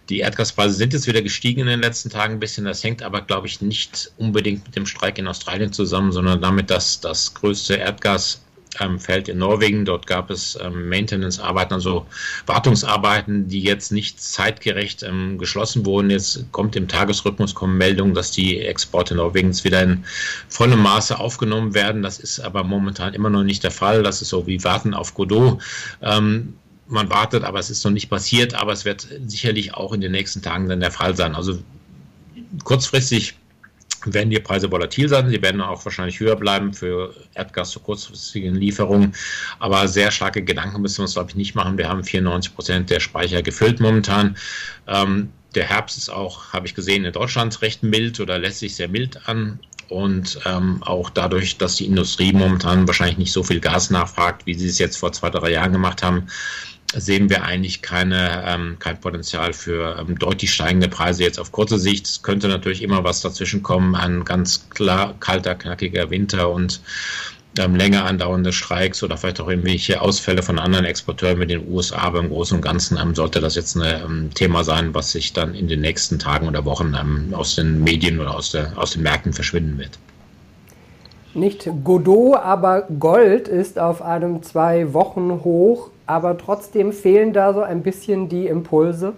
Die 0.08 0.20
Erdgaspreise 0.20 0.74
sind 0.74 0.94
jetzt 0.94 1.06
wieder 1.06 1.20
gestiegen 1.20 1.60
in 1.60 1.66
den 1.66 1.80
letzten 1.80 2.08
Tagen 2.08 2.34
ein 2.34 2.40
bisschen. 2.40 2.64
Das 2.64 2.82
hängt 2.82 3.02
aber, 3.02 3.20
glaube 3.20 3.46
ich, 3.46 3.60
nicht 3.60 4.10
unbedingt 4.16 4.64
mit 4.64 4.74
dem 4.74 4.86
Streik 4.86 5.18
in 5.18 5.28
Australien 5.28 5.72
zusammen, 5.72 6.12
sondern 6.12 6.40
damit, 6.40 6.70
dass 6.70 7.00
das 7.00 7.34
größte 7.34 7.74
Erdgas 7.74 8.40
ähm, 8.80 8.98
Feld 8.98 9.28
in 9.28 9.38
Norwegen. 9.38 9.84
Dort 9.84 10.06
gab 10.06 10.30
es 10.30 10.58
ähm, 10.60 10.88
Maintenance-Arbeiten, 10.88 11.74
also 11.74 12.06
Wartungsarbeiten, 12.46 13.48
die 13.48 13.62
jetzt 13.62 13.92
nicht 13.92 14.20
zeitgerecht 14.20 15.02
ähm, 15.02 15.38
geschlossen 15.38 15.86
wurden. 15.86 16.10
Jetzt 16.10 16.44
kommt 16.52 16.76
im 16.76 16.88
Tagesrhythmus 16.88 17.54
kommen 17.54 17.78
Meldungen, 17.78 18.14
dass 18.14 18.30
die 18.30 18.60
Exporte 18.60 19.14
Norwegens 19.14 19.64
wieder 19.64 19.82
in 19.82 20.04
vollem 20.48 20.82
Maße 20.82 21.18
aufgenommen 21.18 21.74
werden. 21.74 22.02
Das 22.02 22.18
ist 22.18 22.40
aber 22.40 22.64
momentan 22.64 23.14
immer 23.14 23.30
noch 23.30 23.44
nicht 23.44 23.62
der 23.64 23.70
Fall. 23.70 24.02
Das 24.02 24.22
ist 24.22 24.28
so 24.28 24.46
wie 24.46 24.62
Warten 24.64 24.94
auf 24.94 25.14
Godot. 25.14 25.62
Ähm, 26.02 26.54
man 26.86 27.10
wartet, 27.10 27.44
aber 27.44 27.58
es 27.58 27.70
ist 27.70 27.84
noch 27.84 27.92
nicht 27.92 28.08
passiert, 28.08 28.54
aber 28.54 28.72
es 28.72 28.84
wird 28.84 29.06
sicherlich 29.26 29.74
auch 29.74 29.92
in 29.92 30.00
den 30.00 30.12
nächsten 30.12 30.40
Tagen 30.42 30.68
dann 30.68 30.80
der 30.80 30.90
Fall 30.90 31.14
sein. 31.14 31.34
Also 31.34 31.58
kurzfristig 32.64 33.34
werden 34.14 34.30
die 34.30 34.38
Preise 34.38 34.70
volatil 34.70 35.08
sein. 35.08 35.28
Sie 35.28 35.42
werden 35.42 35.60
auch 35.60 35.84
wahrscheinlich 35.84 36.20
höher 36.20 36.36
bleiben 36.36 36.72
für 36.72 37.14
Erdgas 37.34 37.70
zu 37.70 37.80
kurzfristigen 37.80 38.54
Lieferungen. 38.54 39.14
Aber 39.58 39.88
sehr 39.88 40.10
starke 40.10 40.42
Gedanken 40.42 40.80
müssen 40.80 40.98
wir 40.98 41.02
uns, 41.02 41.14
glaube 41.14 41.30
ich, 41.30 41.36
nicht 41.36 41.54
machen. 41.54 41.78
Wir 41.78 41.88
haben 41.88 42.04
94 42.04 42.54
Prozent 42.54 42.90
der 42.90 43.00
Speicher 43.00 43.42
gefüllt 43.42 43.80
momentan. 43.80 44.36
Ähm, 44.86 45.30
der 45.54 45.64
Herbst 45.64 45.96
ist 45.96 46.10
auch, 46.10 46.52
habe 46.52 46.66
ich 46.66 46.74
gesehen, 46.74 47.04
in 47.04 47.12
Deutschland 47.12 47.60
recht 47.62 47.82
mild 47.82 48.20
oder 48.20 48.38
lässt 48.38 48.58
sich 48.58 48.76
sehr 48.76 48.88
mild 48.88 49.28
an. 49.28 49.60
Und 49.88 50.38
ähm, 50.44 50.82
auch 50.82 51.08
dadurch, 51.08 51.56
dass 51.56 51.76
die 51.76 51.86
Industrie 51.86 52.32
momentan 52.32 52.86
wahrscheinlich 52.86 53.16
nicht 53.16 53.32
so 53.32 53.42
viel 53.42 53.58
Gas 53.58 53.88
nachfragt, 53.88 54.44
wie 54.44 54.52
sie 54.52 54.68
es 54.68 54.78
jetzt 54.78 54.98
vor 54.98 55.12
zwei, 55.12 55.30
drei 55.30 55.50
Jahren 55.50 55.72
gemacht 55.72 56.02
haben, 56.02 56.26
sehen 56.94 57.28
wir 57.28 57.44
eigentlich 57.44 57.82
keine, 57.82 58.44
ähm, 58.46 58.76
kein 58.78 58.98
Potenzial 58.98 59.52
für 59.52 59.98
ähm, 59.98 60.18
deutlich 60.18 60.52
steigende 60.52 60.88
Preise 60.88 61.22
jetzt 61.22 61.38
auf 61.38 61.52
kurze 61.52 61.78
Sicht. 61.78 62.06
Es 62.06 62.22
könnte 62.22 62.48
natürlich 62.48 62.82
immer 62.82 63.04
was 63.04 63.20
dazwischen 63.20 63.62
kommen, 63.62 63.94
ein 63.94 64.24
ganz 64.24 64.70
klar 64.70 65.14
kalter, 65.20 65.54
knackiger 65.54 66.10
Winter 66.10 66.50
und 66.50 66.80
ähm, 67.58 67.74
länger 67.74 68.04
andauernde 68.04 68.52
Streiks 68.52 69.02
oder 69.02 69.16
vielleicht 69.16 69.40
auch 69.40 69.48
irgendwelche 69.48 70.00
Ausfälle 70.00 70.42
von 70.42 70.58
anderen 70.58 70.86
Exporteuren 70.86 71.38
mit 71.38 71.50
den 71.50 71.68
USA. 71.68 71.98
Aber 71.98 72.20
im 72.20 72.28
Großen 72.28 72.56
und 72.56 72.62
Ganzen 72.62 72.96
ähm, 72.96 73.14
sollte 73.14 73.40
das 73.40 73.54
jetzt 73.54 73.76
ein 73.76 74.02
ähm, 74.04 74.30
Thema 74.34 74.64
sein, 74.64 74.94
was 74.94 75.12
sich 75.12 75.34
dann 75.34 75.54
in 75.54 75.68
den 75.68 75.80
nächsten 75.80 76.18
Tagen 76.18 76.48
oder 76.48 76.64
Wochen 76.64 76.96
ähm, 76.98 77.34
aus 77.34 77.56
den 77.56 77.82
Medien 77.84 78.18
oder 78.18 78.34
aus, 78.34 78.52
der, 78.52 78.72
aus 78.76 78.92
den 78.92 79.02
Märkten 79.02 79.34
verschwinden 79.34 79.76
wird. 79.78 79.98
Nicht 81.34 81.68
Godot, 81.84 82.36
aber 82.36 82.82
Gold 82.98 83.48
ist 83.48 83.78
auf 83.78 84.00
einem 84.00 84.42
zwei 84.42 84.94
Wochen 84.94 85.40
hoch 85.44 85.90
aber 86.08 86.38
trotzdem 86.38 86.92
fehlen 86.92 87.32
da 87.32 87.52
so 87.52 87.60
ein 87.60 87.82
bisschen 87.82 88.28
die 88.28 88.46
Impulse. 88.46 89.14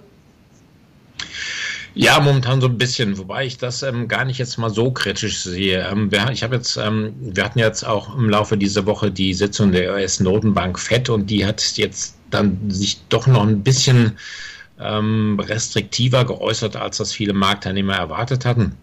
Ja, 1.95 2.21
momentan 2.21 2.61
so 2.61 2.69
ein 2.69 2.79
bisschen, 2.79 3.19
wobei 3.19 3.47
ich 3.47 3.59
das 3.59 3.83
ähm, 3.83 4.07
gar 4.07 4.25
nicht 4.25 4.39
jetzt 4.39 4.59
mal 4.59 4.71
so 4.71 4.93
kritisch 4.93 5.41
sehe. 5.43 5.89
Ähm, 5.91 6.11
wir, 6.13 6.31
ich 6.31 6.43
habe 6.43 6.57
jetzt, 6.57 6.77
ähm, 6.77 7.15
wir 7.21 7.45
hatten 7.45 7.59
jetzt 7.59 7.85
auch 7.85 8.17
im 8.17 8.29
Laufe 8.29 8.57
dieser 8.57 8.87
Woche 8.87 9.11
die 9.11 9.35
Sitzung 9.35 9.73
der 9.73 9.93
US-Notenbank 9.93 10.79
FED 10.79 11.11
und 11.11 11.31
die 11.31 11.45
hat 11.45 11.61
jetzt 11.77 12.17
dann 12.31 12.59
sich 12.71 13.01
doch 13.09 13.27
noch 13.27 13.43
ein 13.45 13.63
bisschen 13.63 14.17
ähm, 14.79 15.39
restriktiver 15.41 16.25
geäußert, 16.25 16.77
als 16.77 16.99
das 16.99 17.13
viele 17.13 17.33
Marktteilnehmer 17.33 17.97
erwartet 17.97 18.45
hatten. 18.45 18.77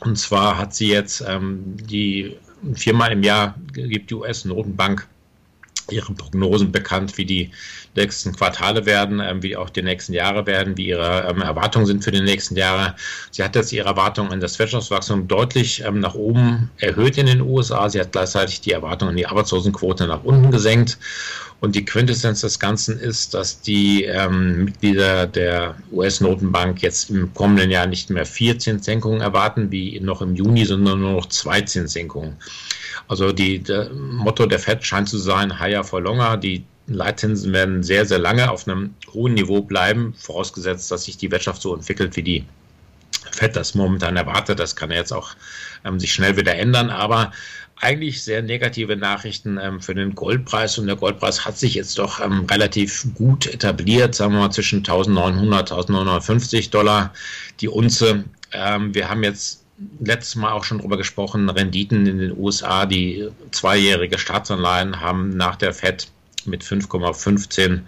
Und 0.00 0.16
zwar 0.16 0.56
hat 0.56 0.74
sie 0.74 0.88
jetzt 0.88 1.24
ähm, 1.26 1.76
die 1.76 2.36
viermal 2.74 3.12
im 3.12 3.22
Jahr 3.22 3.54
gibt 3.72 4.10
die 4.10 4.14
US-Notenbank 4.14 5.06
ihre 5.90 6.12
Prognosen 6.12 6.72
bekannt, 6.72 7.16
wie 7.18 7.24
die 7.24 7.50
nächsten 7.94 8.34
Quartale 8.34 8.86
werden, 8.86 9.20
ähm, 9.20 9.42
wie 9.42 9.56
auch 9.56 9.70
die 9.70 9.82
nächsten 9.82 10.12
Jahre 10.12 10.46
werden, 10.46 10.76
wie 10.76 10.88
ihre 10.88 11.26
ähm, 11.28 11.42
Erwartungen 11.42 11.86
sind 11.86 12.04
für 12.04 12.12
die 12.12 12.20
nächsten 12.20 12.56
Jahre. 12.56 12.94
Sie 13.30 13.42
hat 13.42 13.54
jetzt 13.56 13.72
ihre 13.72 13.88
Erwartungen 13.88 14.32
an 14.32 14.40
das 14.40 14.58
Wirtschaftswachstum 14.58 15.28
deutlich 15.28 15.82
ähm, 15.84 16.00
nach 16.00 16.14
oben 16.14 16.70
erhöht 16.78 17.18
in 17.18 17.26
den 17.26 17.40
USA. 17.40 17.88
Sie 17.88 18.00
hat 18.00 18.12
gleichzeitig 18.12 18.60
die 18.60 18.72
Erwartungen 18.72 19.10
an 19.10 19.16
die 19.16 19.26
Arbeitslosenquote 19.26 20.06
nach 20.06 20.24
unten 20.24 20.50
gesenkt. 20.50 20.98
Und 21.66 21.74
die 21.74 21.84
Quintessenz 21.84 22.42
des 22.42 22.60
Ganzen 22.60 22.96
ist, 22.96 23.34
dass 23.34 23.60
die 23.60 24.04
ähm, 24.04 24.66
Mitglieder 24.66 25.26
der 25.26 25.74
US-Notenbank 25.90 26.80
jetzt 26.80 27.10
im 27.10 27.34
kommenden 27.34 27.72
Jahr 27.72 27.88
nicht 27.88 28.08
mehr 28.08 28.24
vier 28.24 28.56
Zinssenkungen 28.56 29.20
erwarten, 29.20 29.72
wie 29.72 29.98
noch 29.98 30.22
im 30.22 30.36
Juni, 30.36 30.64
sondern 30.64 31.00
nur 31.00 31.14
noch 31.14 31.26
zwei 31.26 31.62
Zinssenkungen. 31.62 32.36
Also 33.08 33.32
die 33.32 33.58
der 33.58 33.90
Motto 33.90 34.46
der 34.46 34.60
Fed 34.60 34.84
scheint 34.84 35.08
zu 35.08 35.18
sein, 35.18 35.58
higher 35.58 35.82
for 35.82 36.00
longer. 36.00 36.36
Die 36.36 36.64
Leitzinsen 36.86 37.52
werden 37.52 37.82
sehr, 37.82 38.06
sehr 38.06 38.20
lange 38.20 38.48
auf 38.48 38.68
einem 38.68 38.94
hohen 39.12 39.34
Niveau 39.34 39.60
bleiben, 39.60 40.14
vorausgesetzt, 40.16 40.92
dass 40.92 41.06
sich 41.06 41.16
die 41.16 41.32
Wirtschaft 41.32 41.60
so 41.60 41.74
entwickelt, 41.74 42.14
wie 42.14 42.22
die 42.22 42.44
Fed 43.32 43.56
das 43.56 43.74
momentan 43.74 44.16
erwartet. 44.16 44.60
Das 44.60 44.76
kann 44.76 44.92
jetzt 44.92 45.12
auch 45.12 45.30
ähm, 45.84 45.98
sich 45.98 46.12
schnell 46.12 46.36
wieder 46.36 46.54
ändern, 46.54 46.90
aber 46.90 47.32
eigentlich 47.80 48.22
sehr 48.22 48.42
negative 48.42 48.96
Nachrichten 48.96 49.58
ähm, 49.60 49.80
für 49.80 49.94
den 49.94 50.14
Goldpreis 50.14 50.78
und 50.78 50.86
der 50.86 50.96
Goldpreis 50.96 51.44
hat 51.44 51.58
sich 51.58 51.74
jetzt 51.74 51.98
doch 51.98 52.20
ähm, 52.20 52.46
relativ 52.50 53.06
gut 53.14 53.46
etabliert, 53.46 54.14
sagen 54.14 54.32
wir 54.32 54.40
mal 54.40 54.50
zwischen 54.50 54.78
1900, 54.78 55.72
1950 55.72 56.70
Dollar 56.70 57.12
die 57.60 57.68
Unze. 57.68 58.24
Ähm, 58.52 58.94
wir 58.94 59.10
haben 59.10 59.22
jetzt 59.22 59.64
letztes 60.00 60.36
Mal 60.36 60.52
auch 60.52 60.64
schon 60.64 60.78
drüber 60.78 60.96
gesprochen, 60.96 61.50
Renditen 61.50 62.06
in 62.06 62.18
den 62.18 62.38
USA, 62.38 62.86
die 62.86 63.28
zweijährige 63.50 64.18
Staatsanleihen 64.18 65.00
haben 65.00 65.36
nach 65.36 65.56
der 65.56 65.74
FED 65.74 66.08
mit 66.46 66.64
5,15 66.64 67.82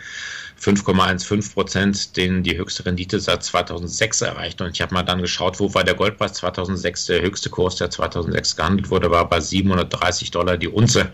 5,15 0.61 1.55
Prozent, 1.55 2.17
den 2.17 2.43
die 2.43 2.59
höchste 2.59 2.85
Rendite 2.85 3.21
seit 3.21 3.45
2006 3.45 4.23
erreicht. 4.23 4.61
Und 4.61 4.71
ich 4.73 4.81
habe 4.81 4.93
mal 4.93 5.05
dann 5.05 5.23
geschaut, 5.23 5.61
wo 5.61 5.73
war 5.73 5.85
der 5.85 5.95
Goldpreis 5.95 6.33
2006? 6.35 7.07
Der 7.07 7.23
höchste 7.23 7.49
Kurs, 7.49 7.77
der 7.77 7.91
2006 7.91 8.57
gehandelt 8.57 8.91
wurde, 8.91 9.11
war 9.11 9.29
bei 9.29 9.41
730 9.41 10.33
Dollar 10.33 10.57
die 10.57 10.69
Unze. 10.69 11.13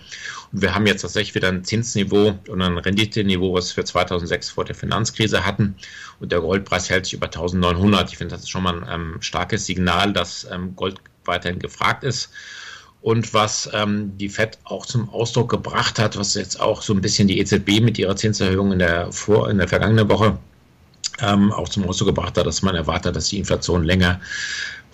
Und 0.53 0.63
wir 0.63 0.75
haben 0.75 0.87
jetzt 0.87 1.03
tatsächlich 1.03 1.35
wieder 1.35 1.49
ein 1.49 1.63
Zinsniveau 1.63 2.39
und 2.49 2.63
ein 2.63 2.79
Renditeniveau, 2.79 3.53
was 3.53 3.77
wir 3.77 3.85
2006 3.85 4.49
vor 4.49 4.65
der 4.65 4.75
Finanzkrise 4.75 5.45
hatten. 5.45 5.77
Und 6.21 6.33
der 6.33 6.41
Goldpreis 6.41 6.89
hält 6.89 7.05
sich 7.05 7.15
über 7.15 7.27
1900. 7.27 8.11
Ich 8.11 8.17
finde, 8.17 8.35
das 8.35 8.45
ist 8.45 8.51
schon 8.51 8.63
mal 8.63 8.83
ein 8.83 8.89
ähm, 9.15 9.17
starkes 9.21 9.67
Signal, 9.67 10.15
dass 10.15 10.47
ähm, 10.51 10.75
Gold 10.75 11.01
weiterhin 11.27 11.59
gefragt 11.59 12.03
ist. 12.03 12.31
Und 13.05 13.35
was 13.35 13.69
ähm, 13.75 14.17
die 14.17 14.31
FED 14.31 14.57
auch 14.65 14.87
zum 14.87 15.11
Ausdruck 15.11 15.51
gebracht 15.51 15.99
hat, 15.99 16.17
was 16.17 16.33
jetzt 16.33 16.59
auch 16.59 16.81
so 16.81 16.95
ein 16.95 17.03
bisschen 17.03 17.29
die 17.29 17.39
EZB 17.39 17.83
mit 17.83 17.99
ihrer 17.99 18.17
Zinserhöhung 18.17 18.73
in 18.73 18.79
der, 18.79 19.13
vor, 19.13 19.51
in 19.51 19.59
der 19.59 19.69
vergangenen 19.69 20.09
Woche 20.09 20.39
ähm, 21.21 21.53
auch 21.53 21.69
zum 21.69 21.85
Ausdruck 21.85 22.09
gebracht 22.09 22.39
hat, 22.39 22.47
dass 22.47 22.63
man 22.63 22.75
erwartet, 22.75 23.15
dass 23.15 23.29
die 23.29 23.37
Inflation 23.37 23.85
länger 23.85 24.23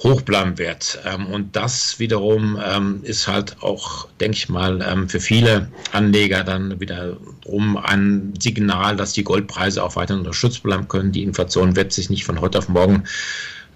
hoch 0.02 0.22
bleiben 0.22 0.58
wird. 0.58 0.98
Ähm, 1.04 1.26
und 1.26 1.54
das 1.54 2.00
wiederum 2.00 2.60
ähm, 2.60 2.98
ist 3.04 3.28
halt 3.28 3.62
auch, 3.62 4.08
denke 4.18 4.38
ich 4.38 4.48
mal, 4.48 4.84
ähm, 4.84 5.08
für 5.08 5.20
viele 5.20 5.70
Anleger 5.92 6.42
dann 6.42 6.80
wiederum 6.80 7.76
ein 7.76 8.34
Signal, 8.40 8.96
dass 8.96 9.12
die 9.12 9.22
Goldpreise 9.22 9.84
auch 9.84 9.94
weiter 9.94 10.14
unterstützt 10.14 10.64
bleiben 10.64 10.88
können. 10.88 11.12
Die 11.12 11.22
Inflation 11.22 11.76
wird 11.76 11.92
sich 11.92 12.10
nicht 12.10 12.24
von 12.24 12.40
heute 12.40 12.58
auf 12.58 12.68
morgen, 12.68 13.04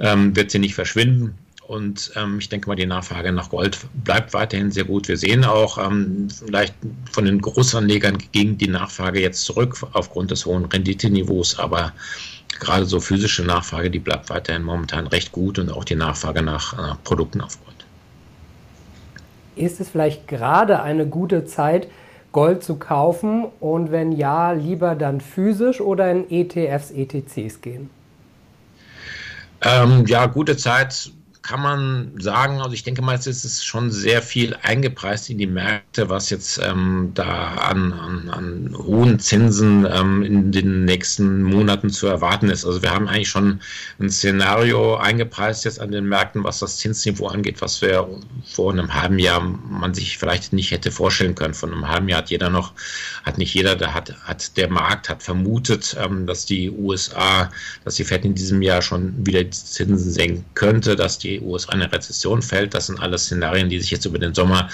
ähm, 0.01 0.35
wird 0.35 0.51
sie 0.51 0.59
nicht 0.59 0.75
verschwinden. 0.75 1.39
Und 1.67 2.13
ähm, 2.17 2.39
ich 2.39 2.49
denke 2.51 2.69
mal, 2.69 2.75
die 2.75 2.85
Nachfrage 2.85 3.33
nach 3.33 3.49
Gold 3.49 3.79
bleibt 4.05 4.35
weiterhin 4.35 4.71
sehr 4.71 4.85
gut. 4.85 5.09
Wir 5.09 5.17
sehen 5.17 5.45
auch, 5.45 5.79
ähm, 5.79 6.29
vielleicht 6.29 6.75
von 7.11 7.25
den 7.25 7.41
Großanlegern 7.41 8.19
ging 8.33 8.59
die 8.59 8.69
Nachfrage 8.69 9.21
jetzt 9.21 9.43
zurück 9.45 9.79
aufgrund 9.93 10.31
des 10.31 10.45
hohen 10.45 10.67
Renditeniveaus, 10.67 11.59
aber 11.59 11.93
gerade 12.61 12.85
so 12.85 13.01
physische 13.01 13.45
Nachfrage, 13.45 13.91
die 13.91 13.99
bleibt 13.99 14.29
weiterhin 14.29 14.63
momentan 14.63 15.07
recht 15.07 15.33
gut 15.33 15.59
und 15.59 15.71
auch 15.71 15.85
die 15.85 15.95
Nachfrage 15.95 16.43
nach 16.43 16.75
äh, 16.75 16.95
Produkten 17.03 17.41
auf 17.41 17.59
Gold. 17.65 17.75
Ist 19.57 19.81
es 19.81 19.89
vielleicht 19.89 20.29
gerade 20.29 20.83
eine 20.83 21.07
gute 21.07 21.47
Zeit, 21.47 21.89
Gold 22.33 22.63
zu 22.63 22.75
kaufen 22.75 23.47
und 23.61 23.91
wenn 23.91 24.13
ja, 24.13 24.53
lieber 24.53 24.97
dann 24.97 25.21
physisch 25.21 25.81
oder 25.81 26.11
in 26.11 26.29
ETFs, 26.31 26.91
ETCs 26.91 27.61
gehen? 27.61 27.89
Ähm, 29.63 30.05
ja, 30.07 30.27
gute 30.27 30.57
Zeit 30.57 31.11
kann 31.45 31.61
man 31.61 32.13
sagen, 32.19 32.63
also 32.63 32.73
ich 32.73 32.85
denke 32.85 33.03
mal, 33.03 33.17
es 33.17 33.27
ist 33.27 33.67
schon 33.67 33.91
sehr 33.91 34.23
viel 34.23 34.57
eingepreist 34.63 35.29
in 35.29 35.37
die 35.37 35.47
Märkte, 35.47 36.09
was 36.09 36.31
jetzt 36.31 36.59
ähm, 36.59 37.11
da 37.13 37.49
an, 37.57 37.93
an, 37.93 38.31
an, 38.31 38.75
hohen 38.75 39.19
Zinsen 39.19 39.87
ähm, 39.93 40.23
in 40.23 40.53
den 40.53 40.87
nächsten 40.87 41.43
Monaten 41.43 41.91
zu 41.91 42.07
erwarten 42.07 42.49
ist. 42.49 42.65
Also 42.65 42.81
wir 42.81 42.93
haben 42.93 43.09
eigentlich 43.09 43.29
schon 43.29 43.61
ein 44.01 44.09
Szenario 44.09 44.97
eingepreist 44.97 45.67
jetzt 45.67 45.81
an 45.81 45.93
den 45.93 46.07
Märkten, 46.07 46.45
was 46.45 46.61
das 46.61 46.79
Zinsniveau 46.79 47.27
angeht, 47.27 47.61
was 47.61 47.83
wir 47.83 48.09
vor 48.47 48.73
einem 48.73 48.95
halben 48.95 49.19
Jahr 49.19 49.41
man 49.41 49.93
sich 49.93 50.17
vielleicht 50.17 50.55
nicht 50.55 50.71
hätte 50.71 50.91
vorstellen 50.91 51.35
können. 51.35 51.53
Vor 51.53 51.71
einem 51.71 51.87
halben 51.87 52.09
Jahr 52.09 52.21
hat 52.21 52.31
jeder 52.31 52.49
noch, 52.49 52.73
hat 53.23 53.37
nicht 53.37 53.53
jeder, 53.53 53.77
der 53.77 53.93
hat, 53.93 54.15
hat 54.25 54.57
der 54.57 54.71
Markt 54.71 55.11
hat 55.11 55.23
vermutet, 55.23 55.95
ähm, 56.03 56.27
dass 56.27 56.47
die 56.47 56.71
USA, 56.71 57.51
dass 57.85 57.97
die 57.97 58.05
Fed 58.05 58.25
in 58.25 58.35
diesem 58.35 58.63
Jahr 58.63 58.81
schon 58.81 59.15
wieder 59.27 59.45
die 59.45 59.51
Zinsen 59.51 60.11
senken 60.11 60.47
könnte, 60.55 60.97
dass 60.97 61.19
die 61.19 61.34
USA 61.41 61.73
eine 61.73 61.91
Rezession 61.91 62.43
fällt. 62.43 62.75
Das 62.75 62.87
sind 62.87 63.01
alles 63.01 63.25
Szenarien, 63.25 63.69
die 63.69 63.81
sich 63.81 63.91
jetzt 63.91 64.05
über 64.05 64.19
den 64.19 64.35
Sommer 64.35 64.69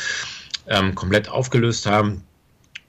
ähm, 0.66 0.94
komplett 0.94 1.28
aufgelöst 1.28 1.86
haben. 1.86 2.22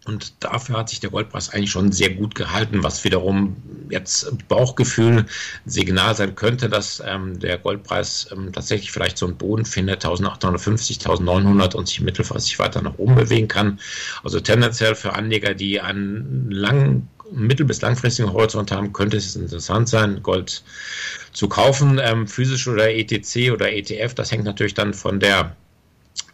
Und 0.05 0.33
dafür 0.43 0.77
hat 0.77 0.89
sich 0.89 0.99
der 0.99 1.11
Goldpreis 1.11 1.49
eigentlich 1.49 1.69
schon 1.69 1.91
sehr 1.91 2.09
gut 2.09 2.33
gehalten, 2.33 2.83
was 2.83 3.03
wiederum 3.03 3.55
jetzt 3.91 4.35
Bauchgefühl 4.47 5.27
Signal 5.65 6.15
sein 6.15 6.33
könnte, 6.33 6.69
dass 6.69 7.03
ähm, 7.05 7.39
der 7.39 7.59
Goldpreis 7.59 8.27
ähm, 8.31 8.51
tatsächlich 8.51 8.91
vielleicht 8.91 9.19
so 9.19 9.27
einen 9.27 9.37
Boden 9.37 9.63
findet, 9.63 10.03
1850, 10.03 11.01
1900 11.01 11.75
und 11.75 11.87
sich 11.87 12.01
mittelfristig 12.01 12.57
weiter 12.57 12.81
nach 12.81 12.97
oben 12.97 13.13
bewegen 13.13 13.47
kann. 13.47 13.79
Also 14.23 14.39
tendenziell 14.39 14.95
für 14.95 15.13
Anleger, 15.13 15.53
die 15.53 15.79
einen 15.79 16.49
langen 16.49 17.07
mittel- 17.31 17.65
bis 17.65 17.81
langfristigen 17.81 18.31
Horizont 18.31 18.71
haben, 18.71 18.93
könnte 18.93 19.17
es 19.17 19.35
interessant 19.35 19.89
sein, 19.89 20.21
Gold 20.21 20.63
zu 21.31 21.47
kaufen, 21.47 21.99
ähm, 22.03 22.27
physisch 22.27 22.67
oder 22.67 22.89
ETC 22.89 23.51
oder 23.51 23.71
ETF. 23.71 24.13
Das 24.13 24.31
hängt 24.31 24.43
natürlich 24.43 24.73
dann 24.73 24.93
von 24.93 25.19
der 25.19 25.55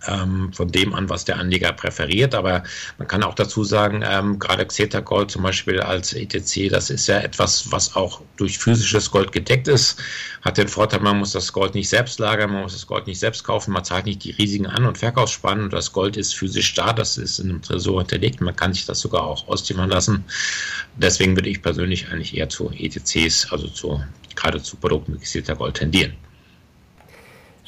von 0.08 0.72
dem 0.72 0.94
an, 0.94 1.10
was 1.10 1.26
der 1.26 1.38
Anleger 1.38 1.74
präferiert. 1.74 2.34
Aber 2.34 2.64
man 2.98 3.08
kann 3.08 3.24
auch 3.24 3.36
dazu 3.36 3.64
sagen, 3.64 4.04
ähm, 4.08 4.40
gerade 4.40 4.66
Xeta 4.66 5.02
Gold 5.02 5.32
zum 5.32 5.44
Beispiel 5.44 5.82
als 5.82 6.14
ETC, 6.14 6.70
das 6.70 6.90
ist 6.90 7.08
ja 7.08 7.20
etwas, 7.20 7.72
was 7.72 7.96
auch 7.96 8.22
durch 8.38 8.58
physisches 8.58 9.12
Gold 9.12 9.32
gedeckt 9.32 9.68
ist. 9.68 10.00
Hat 10.42 10.58
den 10.58 10.68
Vorteil, 10.68 11.02
man 11.02 11.18
muss 11.18 11.34
das 11.34 11.52
Gold 11.52 11.76
nicht 11.76 11.90
selbst 11.90 12.20
lagern, 12.20 12.52
man 12.52 12.64
muss 12.64 12.74
das 12.74 12.88
Gold 12.88 13.08
nicht 13.08 13.20
selbst 13.20 13.44
kaufen, 13.44 13.72
man 13.72 13.84
zahlt 13.84 14.06
nicht 14.06 14.24
die 14.24 14.32
riesigen 14.32 14.68
An- 14.68 14.86
und 14.86 14.98
Verkaufsspannen 14.98 15.66
und 15.66 15.74
das 15.74 15.92
Gold 15.92 16.16
ist 16.16 16.36
physisch 16.36 16.74
da, 16.74 16.94
das 16.94 17.18
ist 17.18 17.40
in 17.40 17.50
einem 17.50 17.62
Tresor 17.62 18.02
hinterlegt. 18.02 18.40
Man 18.40 18.56
kann 18.56 18.74
sich 18.74 18.86
das 18.86 19.00
sogar 19.00 19.24
auch 19.24 19.48
auszimmern 19.48 19.90
lassen. 19.90 20.24
Deswegen 20.96 21.36
würde 21.36 21.50
ich 21.50 21.62
persönlich 21.62 22.10
eigentlich 22.10 22.38
eher 22.38 22.50
zu 22.50 22.72
ETCs, 22.72 23.52
also 23.52 23.68
zu, 23.68 24.02
gerade 24.36 24.62
zu 24.62 24.78
Produkten 24.78 25.14
mit 25.14 25.22
Xeta 25.22 25.54
Gold 25.54 25.76
tendieren. 25.76 26.14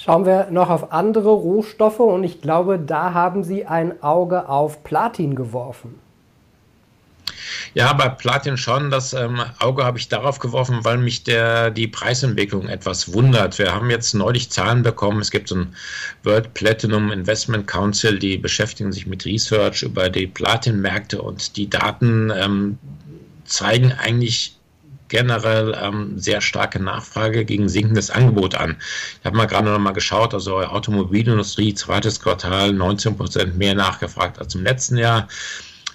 Schauen 0.01 0.25
wir 0.25 0.47
noch 0.49 0.69
auf 0.69 0.93
andere 0.93 1.29
Rohstoffe 1.29 1.99
und 1.99 2.23
ich 2.23 2.41
glaube, 2.41 2.79
da 2.79 3.13
haben 3.13 3.43
Sie 3.43 3.65
ein 3.65 4.01
Auge 4.01 4.47
auf 4.47 4.81
Platin 4.85 5.35
geworfen. 5.35 5.99
Ja, 7.73 7.91
bei 7.91 8.07
Platin 8.07 8.55
schon. 8.55 8.91
Das 8.91 9.13
ähm, 9.13 9.41
Auge 9.59 9.83
habe 9.83 9.97
ich 9.97 10.07
darauf 10.07 10.39
geworfen, 10.39 10.79
weil 10.83 10.97
mich 10.97 11.25
der, 11.25 11.69
die 11.69 11.87
Preisentwicklung 11.87 12.69
etwas 12.69 13.13
wundert. 13.13 13.59
Wir 13.59 13.73
haben 13.73 13.89
jetzt 13.89 14.13
neulich 14.13 14.49
Zahlen 14.49 14.83
bekommen. 14.83 15.19
Es 15.19 15.31
gibt 15.31 15.49
so 15.49 15.55
ein 15.55 15.75
World 16.23 16.53
Platinum 16.53 17.11
Investment 17.11 17.67
Council, 17.67 18.17
die 18.17 18.37
beschäftigen 18.37 18.93
sich 18.93 19.05
mit 19.05 19.25
Research 19.25 19.83
über 19.83 20.09
die 20.09 20.27
Platinmärkte 20.27 21.21
und 21.21 21.57
die 21.57 21.69
Daten 21.69 22.31
ähm, 22.33 22.77
zeigen 23.43 23.91
eigentlich 23.91 24.58
generell 25.09 25.77
ähm, 25.81 26.17
sehr 26.17 26.41
starke 26.41 26.81
Nachfrage 26.81 27.43
gegen 27.43 27.67
sinkendes 27.67 28.09
Angebot 28.09 28.55
an. 28.55 28.77
Ich 29.19 29.25
habe 29.25 29.35
mal 29.35 29.45
gerade 29.45 29.69
noch 29.69 29.79
mal 29.79 29.91
geschaut, 29.91 30.33
also 30.33 30.59
Automobilindustrie, 30.59 31.73
zweites 31.73 32.21
Quartal 32.21 32.71
19 32.71 33.17
Prozent 33.17 33.57
mehr 33.57 33.75
nachgefragt 33.75 34.39
als 34.39 34.55
im 34.55 34.63
letzten 34.63 34.97
Jahr. 34.97 35.27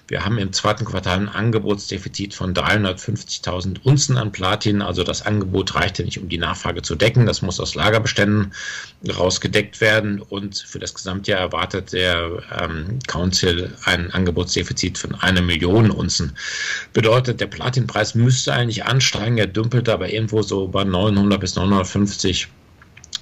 Wir 0.07 0.25
haben 0.25 0.37
im 0.37 0.53
zweiten 0.53 0.85
Quartal 0.85 1.19
ein 1.19 1.29
Angebotsdefizit 1.29 2.35
von 2.35 2.53
350.000 2.53 3.81
Unzen 3.85 4.19
an 4.19 4.33
Platin. 4.33 4.83
Also 4.83 5.03
das 5.03 5.23
Angebot 5.23 5.75
reichte 5.75 6.05
nicht, 6.05 6.19
um 6.19 6.29
die 6.29 6.37
Nachfrage 6.37 6.83
zu 6.83 6.95
decken. 6.95 7.25
Das 7.25 7.41
muss 7.41 7.59
aus 7.59 7.75
Lagerbeständen 7.75 8.53
rausgedeckt 9.17 9.81
werden. 9.81 10.21
Und 10.21 10.59
für 10.59 10.79
das 10.79 10.93
Gesamtjahr 10.93 11.41
erwartet 11.41 11.95
der 11.95 12.43
ähm, 12.61 12.99
Council 13.07 13.73
ein 13.85 14.11
Angebotsdefizit 14.11 14.99
von 14.99 15.15
einer 15.15 15.41
Million 15.41 15.91
Unzen. 15.91 16.37
Bedeutet, 16.93 17.41
der 17.41 17.47
Platinpreis 17.47 18.15
müsste 18.15 18.53
eigentlich 18.53 18.85
ansteigen. 18.85 19.39
Er 19.39 19.47
dümpelt 19.47 19.89
aber 19.89 20.11
irgendwo 20.11 20.43
so 20.43 20.69
bei 20.69 20.85
900 20.85 21.41
bis 21.41 21.57
950 21.57 22.49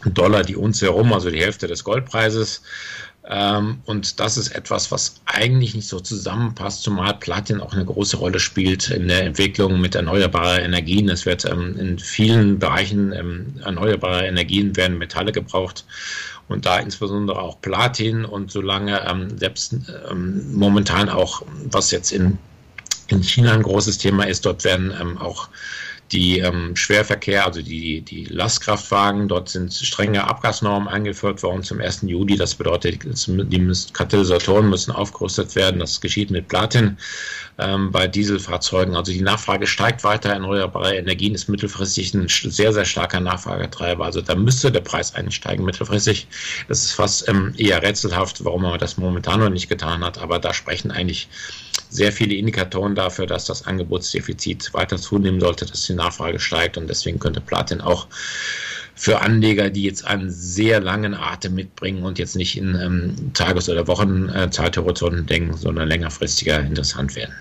Dollar 0.06 0.42
die 0.42 0.56
Unze 0.56 0.86
herum, 0.86 1.12
also 1.12 1.30
die 1.30 1.40
Hälfte 1.40 1.68
des 1.68 1.84
Goldpreises. 1.84 2.62
Ähm, 3.28 3.80
und 3.84 4.18
das 4.18 4.36
ist 4.36 4.48
etwas, 4.48 4.90
was 4.90 5.20
eigentlich 5.26 5.74
nicht 5.74 5.86
so 5.86 6.00
zusammenpasst, 6.00 6.82
zumal 6.82 7.14
Platin 7.14 7.60
auch 7.60 7.72
eine 7.72 7.84
große 7.84 8.16
Rolle 8.16 8.40
spielt 8.40 8.90
in 8.90 9.08
der 9.08 9.24
Entwicklung 9.24 9.80
mit 9.80 9.94
erneuerbaren 9.94 10.64
Energien. 10.64 11.08
Es 11.08 11.24
wird 11.24 11.44
ähm, 11.44 11.76
in 11.78 11.98
vielen 11.98 12.58
Bereichen 12.58 13.12
ähm, 13.12 13.54
erneuerbarer 13.64 14.24
Energien 14.24 14.74
werden 14.76 14.98
Metalle 14.98 15.30
gebraucht 15.30 15.84
und 16.48 16.66
da 16.66 16.78
insbesondere 16.78 17.40
auch 17.40 17.60
Platin 17.60 18.24
und 18.24 18.50
solange 18.50 19.00
selbst 19.36 19.76
momentan 20.12 21.08
auch, 21.08 21.42
was 21.70 21.92
jetzt 21.92 22.10
in, 22.10 22.36
in 23.06 23.22
China 23.22 23.52
ein 23.52 23.62
großes 23.62 23.98
Thema 23.98 24.24
ist, 24.24 24.44
dort 24.44 24.64
werden 24.64 25.16
auch 25.18 25.48
die 26.12 26.40
ähm, 26.40 26.76
Schwerverkehr, 26.76 27.46
also 27.46 27.62
die, 27.62 28.02
die 28.02 28.24
Lastkraftwagen, 28.26 29.28
dort 29.28 29.48
sind 29.48 29.72
strenge 29.72 30.24
Abgasnormen 30.24 30.88
eingeführt 30.88 31.42
worden 31.42 31.62
zum 31.62 31.80
1. 31.80 32.02
Juli. 32.02 32.36
Das 32.36 32.54
bedeutet, 32.54 33.02
die 33.02 33.72
Katalysatoren 33.92 34.68
müssen 34.68 34.92
aufgerüstet 34.92 35.56
werden. 35.56 35.80
Das 35.80 36.00
geschieht 36.00 36.30
mit 36.30 36.48
Platin 36.48 36.98
ähm, 37.58 37.90
bei 37.90 38.06
Dieselfahrzeugen. 38.06 38.94
Also 38.94 39.12
die 39.12 39.22
Nachfrage 39.22 39.66
steigt 39.66 40.04
weiter. 40.04 40.30
Erneuerbare 40.30 40.96
Energien 40.96 41.34
ist 41.34 41.48
mittelfristig 41.48 42.12
ein 42.12 42.28
sehr, 42.28 42.72
sehr 42.72 42.84
starker 42.84 43.20
Nachfragetreiber. 43.20 44.04
Also 44.04 44.20
da 44.20 44.34
müsste 44.34 44.70
der 44.70 44.80
Preis 44.80 45.14
einsteigen 45.14 45.64
mittelfristig. 45.64 46.26
Das 46.68 46.84
ist 46.84 46.92
fast 46.92 47.26
ähm, 47.28 47.54
eher 47.56 47.82
rätselhaft, 47.82 48.44
warum 48.44 48.62
man 48.62 48.78
das 48.78 48.98
momentan 48.98 49.40
noch 49.40 49.50
nicht 49.50 49.68
getan 49.68 50.04
hat. 50.04 50.18
Aber 50.18 50.38
da 50.38 50.52
sprechen 50.52 50.90
eigentlich 50.90 51.28
sehr 51.92 52.12
viele 52.12 52.34
Indikatoren 52.34 52.94
dafür, 52.94 53.26
dass 53.26 53.44
das 53.44 53.66
Angebotsdefizit 53.66 54.72
weiter 54.72 54.96
zunehmen 54.96 55.40
sollte, 55.40 55.66
dass 55.66 55.84
die 55.84 55.94
Nachfrage 56.02 56.40
steigt 56.40 56.76
und 56.76 56.88
deswegen 56.88 57.18
könnte 57.18 57.40
Platin 57.40 57.80
auch 57.80 58.06
für 58.94 59.20
Anleger, 59.20 59.70
die 59.70 59.84
jetzt 59.84 60.06
einen 60.06 60.30
sehr 60.30 60.80
langen 60.80 61.14
Atem 61.14 61.54
mitbringen 61.54 62.02
und 62.04 62.18
jetzt 62.18 62.36
nicht 62.36 62.56
in 62.58 62.74
ähm, 62.74 63.32
Tages- 63.34 63.68
oder 63.68 63.86
Wochenzeithorizonten 63.88 65.26
denken, 65.26 65.54
sondern 65.54 65.88
längerfristiger 65.88 66.60
interessant 66.60 67.16
werden. 67.16 67.34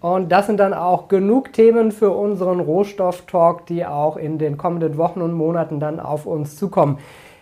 Und 0.00 0.30
das 0.30 0.46
sind 0.46 0.58
dann 0.58 0.74
auch 0.74 1.08
genug 1.08 1.52
Themen 1.52 1.90
für 1.90 2.10
unseren 2.10 2.60
Rohstoff-Talk, 2.60 3.66
die 3.66 3.84
auch 3.84 4.16
in 4.16 4.38
den 4.38 4.56
kommenden 4.56 4.96
Wochen 4.96 5.20
und 5.20 5.32
Monaten 5.32 5.80
dann 5.80 5.98
auf 5.98 6.26
uns 6.26 6.56
zukommen. 6.56 6.98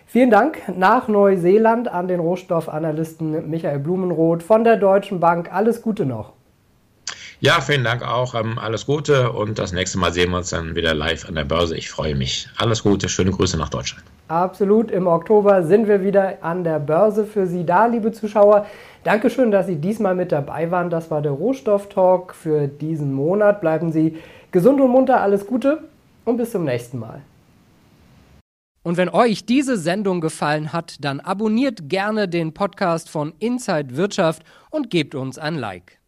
Vielen 0.07 0.31
Dank 0.31 0.61
nach 0.75 1.07
Neuseeland 1.07 1.89
an 1.89 2.07
den 2.07 2.19
Rohstoffanalysten 2.19 3.49
Michael 3.49 3.79
Blumenroth 3.79 4.41
von 4.41 4.63
der 4.63 4.77
Deutschen 4.77 5.19
Bank. 5.19 5.53
Alles 5.53 5.81
Gute 5.81 6.05
noch. 6.05 6.36
Ja, 7.39 7.61
vielen 7.61 7.83
Dank 7.83 8.01
auch. 8.01 8.33
Ähm, 8.33 8.57
alles 8.57 8.87
Gute 8.87 9.31
und 9.31 9.59
das 9.59 9.71
nächste 9.71 9.99
Mal 9.99 10.11
sehen 10.11 10.31
wir 10.31 10.37
uns 10.37 10.49
dann 10.49 10.75
wieder 10.75 10.95
live 10.95 11.27
an 11.27 11.35
der 11.35 11.45
Börse. 11.45 11.77
Ich 11.77 11.89
freue 11.89 12.15
mich. 12.15 12.49
Alles 12.57 12.81
Gute, 12.81 13.07
schöne 13.09 13.29
Grüße 13.29 13.57
nach 13.57 13.69
Deutschland. 13.69 14.03
Absolut. 14.27 14.89
Im 14.89 15.05
Oktober 15.05 15.63
sind 15.63 15.87
wir 15.87 16.03
wieder 16.03 16.39
an 16.41 16.63
der 16.63 16.79
Börse 16.79 17.25
für 17.25 17.45
Sie 17.45 17.63
da, 17.63 17.85
liebe 17.85 18.11
Zuschauer. 18.11 18.65
Dankeschön, 19.03 19.51
dass 19.51 19.67
Sie 19.67 19.75
diesmal 19.75 20.15
mit 20.15 20.31
dabei 20.31 20.71
waren. 20.71 20.89
Das 20.89 21.11
war 21.11 21.21
der 21.21 21.31
Rohstofftalk 21.31 22.33
für 22.33 22.67
diesen 22.67 23.13
Monat. 23.13 23.61
Bleiben 23.61 23.91
Sie 23.91 24.17
gesund 24.51 24.81
und 24.81 24.89
munter. 24.89 25.21
Alles 25.21 25.45
Gute 25.45 25.83
und 26.25 26.37
bis 26.37 26.51
zum 26.51 26.63
nächsten 26.63 26.97
Mal. 26.97 27.21
Und 28.81 28.97
wenn 28.97 29.09
euch 29.09 29.45
diese 29.45 29.77
Sendung 29.77 30.21
gefallen 30.21 30.73
hat, 30.73 30.95
dann 31.01 31.19
abonniert 31.19 31.87
gerne 31.87 32.27
den 32.27 32.53
Podcast 32.53 33.09
von 33.09 33.33
Inside 33.37 33.95
Wirtschaft 33.95 34.41
und 34.71 34.89
gebt 34.89 35.13
uns 35.13 35.37
ein 35.37 35.55
Like. 35.55 35.99